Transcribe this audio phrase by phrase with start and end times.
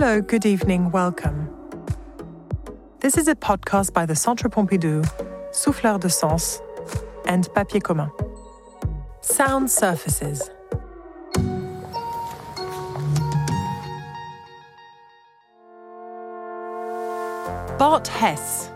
[0.00, 1.50] Hello, good evening, welcome.
[3.00, 5.04] This is a podcast by the Centre Pompidou,
[5.50, 6.62] Souffleur de Sens,
[7.26, 8.08] and Papier Commun.
[9.22, 10.50] Sound surfaces.
[17.76, 18.70] Bart Hess.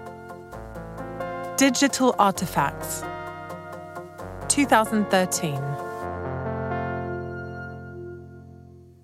[1.57, 3.05] Digital Artifacts.
[4.49, 5.55] 2013.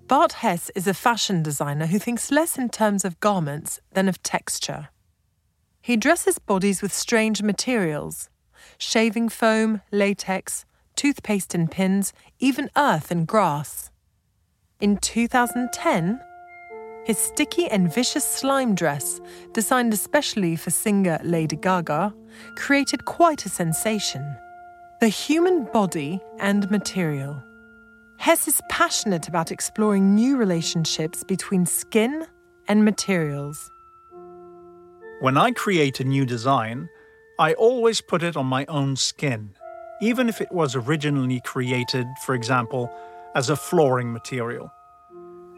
[0.09, 4.23] Bart Hess is a fashion designer who thinks less in terms of garments than of
[4.23, 4.89] texture.
[5.83, 8.27] He dresses bodies with strange materials
[8.79, 13.91] shaving foam, latex, toothpaste and pins, even earth and grass.
[14.81, 16.19] In 2010,
[17.05, 19.21] his sticky and vicious slime dress,
[19.53, 22.15] designed especially for singer Lady Gaga,
[22.55, 24.35] created quite a sensation.
[25.01, 27.43] The human body and material.
[28.19, 32.27] Hess is passionate about exploring new relationships between skin
[32.67, 33.71] and materials.
[35.21, 36.89] When I create a new design,
[37.39, 39.51] I always put it on my own skin,
[40.01, 42.93] even if it was originally created, for example,
[43.35, 44.71] as a flooring material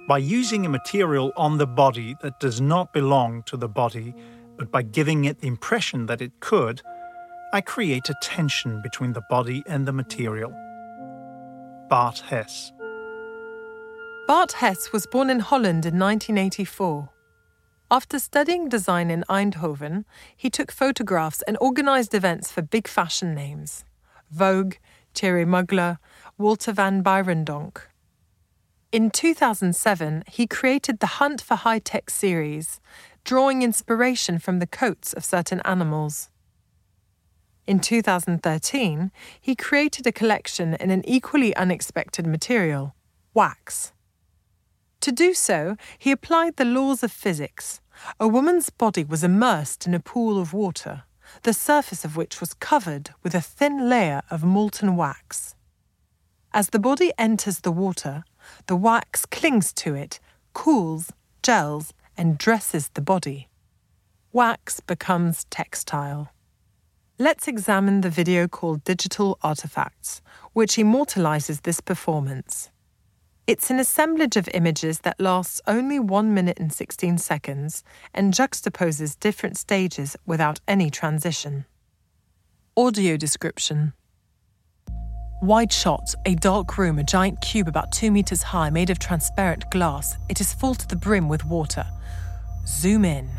[0.07, 4.13] by using a material on the body that does not belong to the body,
[4.57, 6.81] but by giving it the impression that it could,
[7.53, 10.53] I create a tension between the body and the material.
[11.91, 12.71] Bart Hess.
[14.25, 17.09] Bart Hess was born in Holland in 1984.
[17.91, 20.05] After studying design in Eindhoven,
[20.37, 23.83] he took photographs and organized events for big fashion names
[24.29, 24.75] Vogue,
[25.13, 25.97] Thierry Mugler,
[26.37, 27.81] Walter van Beirendonck.
[28.93, 32.79] In 2007, he created the Hunt for High Tech series,
[33.25, 36.30] drawing inspiration from the coats of certain animals.
[37.67, 42.95] In 2013, he created a collection in an equally unexpected material
[43.33, 43.93] wax.
[45.01, 47.81] To do so, he applied the laws of physics.
[48.19, 51.03] A woman's body was immersed in a pool of water,
[51.43, 55.55] the surface of which was covered with a thin layer of molten wax.
[56.53, 58.23] As the body enters the water,
[58.67, 60.19] the wax clings to it,
[60.53, 61.11] cools,
[61.41, 63.47] gels, and dresses the body.
[64.33, 66.29] Wax becomes textile.
[67.21, 70.23] Let's examine the video called Digital Artifacts,
[70.53, 72.71] which immortalizes this performance.
[73.45, 79.19] It's an assemblage of images that lasts only 1 minute and 16 seconds and juxtaposes
[79.19, 81.65] different stages without any transition.
[82.75, 83.93] Audio description
[85.43, 89.69] Wide shot, a dark room, a giant cube about two meters high made of transparent
[89.69, 90.17] glass.
[90.27, 91.85] It is full to the brim with water.
[92.65, 93.29] Zoom in.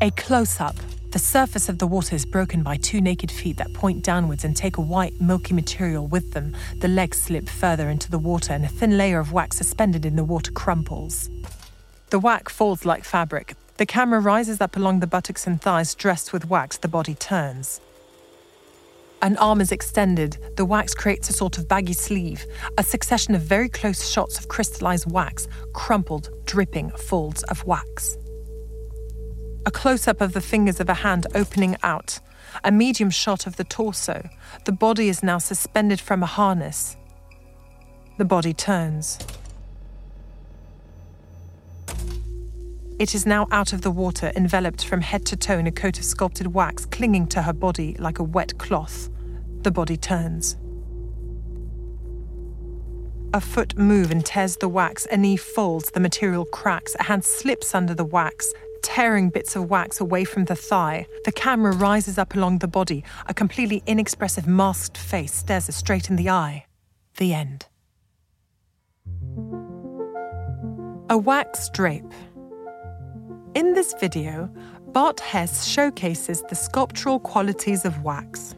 [0.00, 0.76] A close up.
[1.14, 4.56] The surface of the water is broken by two naked feet that point downwards and
[4.56, 6.56] take a white, milky material with them.
[6.80, 10.16] The legs slip further into the water and a thin layer of wax suspended in
[10.16, 11.30] the water crumples.
[12.10, 13.54] The wax falls like fabric.
[13.76, 16.78] The camera rises up along the buttocks and thighs dressed with wax.
[16.78, 17.80] The body turns.
[19.22, 22.44] An arm is extended, the wax creates a sort of baggy sleeve,
[22.76, 28.18] a succession of very close shots of crystallized wax, crumpled, dripping folds of wax.
[29.66, 32.20] A close up of the fingers of a hand opening out,
[32.62, 34.28] a medium shot of the torso.
[34.66, 36.96] The body is now suspended from a harness.
[38.18, 39.18] The body turns.
[42.98, 45.98] It is now out of the water, enveloped from head to toe in a coat
[45.98, 49.08] of sculpted wax clinging to her body like a wet cloth.
[49.62, 50.56] The body turns.
[53.32, 57.24] A foot moves and tears the wax, a knee folds, the material cracks, a hand
[57.24, 58.52] slips under the wax,
[58.84, 61.06] tearing bits of wax away from the thigh.
[61.24, 63.02] The camera rises up along the body.
[63.26, 66.66] A completely inexpressive masked face stares us straight in the eye.
[67.16, 67.66] The end.
[71.10, 72.12] A wax drape.
[73.54, 74.50] In this video,
[74.88, 78.54] Bart Hess showcases the sculptural qualities of wax.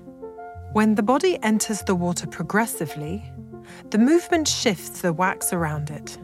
[0.73, 3.25] When the body enters the water progressively,
[3.91, 6.19] the movement shifts the wax around it.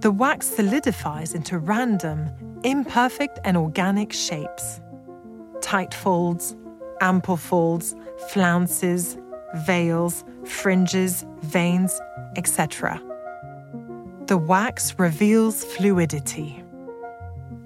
[0.00, 2.30] The wax solidifies into random,
[2.64, 4.80] imperfect, and organic shapes
[5.60, 6.56] tight folds,
[7.00, 7.94] ample folds,
[8.30, 9.18] flounces,
[9.66, 12.00] veils, fringes, veins,
[12.36, 13.00] etc.
[14.26, 16.62] The wax reveals fluidity.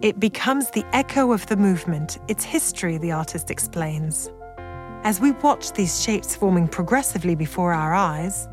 [0.01, 4.31] It becomes the echo of the movement, its history, the artist explains.
[5.05, 8.49] As we watch these shapes forming progressively before our eyes,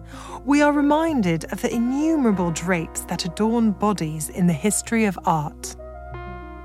[0.46, 5.76] we are reminded of the innumerable drapes that adorn bodies in the history of art.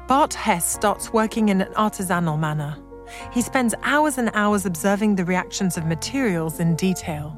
[0.08, 2.76] Bart Hess starts working in an artisanal manner.
[3.32, 7.36] He spends hours and hours observing the reactions of materials in detail.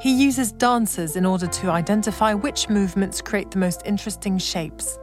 [0.00, 4.98] He uses dancers in order to identify which movements create the most interesting shapes.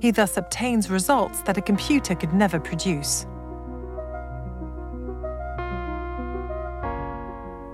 [0.00, 3.24] He thus obtains results that a computer could never produce.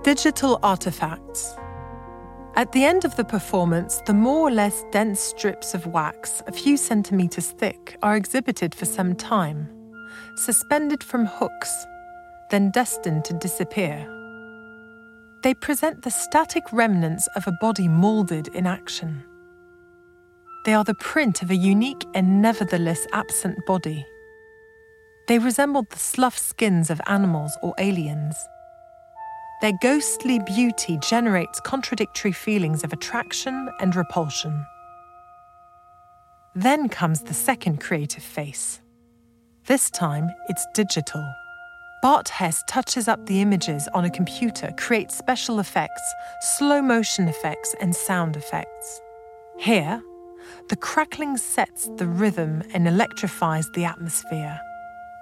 [0.03, 1.55] Digital artifacts.
[2.59, 6.51] At the end of the performance, the more or less dense strips of wax, a
[6.51, 9.69] few centimeters thick, are exhibited for some time,
[10.35, 11.85] suspended from hooks,
[12.51, 14.05] then destined to disappear.
[15.41, 19.23] They present the static remnants of a body moulded in action.
[20.65, 24.05] They are the print of a unique and nevertheless absent body.
[25.29, 28.35] They resembled the slough skins of animals or aliens.
[29.61, 34.65] Their ghostly beauty generates contradictory feelings of attraction and repulsion.
[36.55, 38.79] Then comes the second creative face.
[39.65, 41.29] This time, it's digital.
[42.01, 46.01] Bart Hess touches up the images on a computer, creates special effects,
[46.57, 49.01] slow motion effects, and sound effects.
[49.57, 50.01] Here,
[50.69, 54.57] the crackling sets the rhythm and electrifies the atmosphere.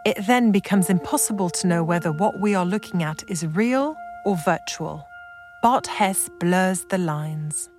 [0.06, 3.96] It then becomes impossible to know whether what we are looking at is real
[4.28, 5.08] or virtual.
[5.64, 7.70] Bart Hess blurs the lines.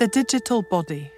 [0.00, 1.08] The digital body.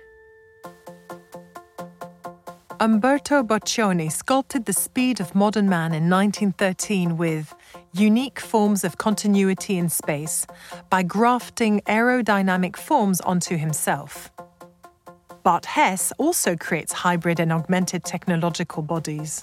[2.81, 7.55] Umberto Boccioni sculpted the speed of modern man in 1913 with
[7.95, 10.47] unique forms of continuity in space
[10.91, 14.31] by grafting aerodynamic forms onto himself.
[15.45, 19.43] Bart Hess also creates hybrid and augmented technological bodies.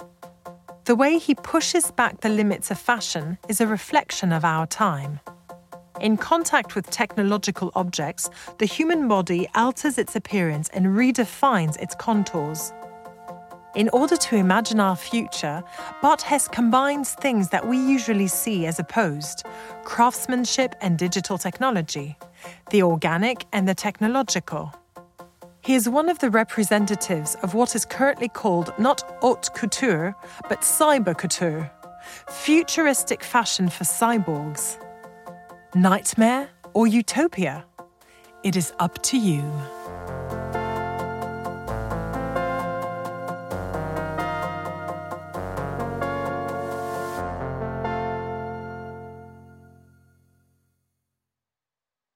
[0.86, 5.18] The way he pushes back the limits of fashion is a reflection of our time.
[6.00, 12.72] In contact with technological objects, the human body alters its appearance and redefines its contours.
[13.74, 15.64] In order to imagine our future,
[16.02, 19.42] Bart Hess combines things that we usually see as opposed
[19.82, 22.16] craftsmanship and digital technology,
[22.70, 24.72] the organic and the technological.
[25.66, 30.14] He is one of the representatives of what is currently called not haute couture,
[30.48, 31.68] but cyber couture,
[32.28, 34.80] futuristic fashion for cyborgs.
[35.74, 37.64] Nightmare or utopia?
[38.44, 39.42] It is up to you.